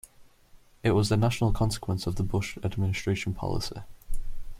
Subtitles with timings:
[0.81, 3.83] It was the natural consequence of the Bush Administration policy.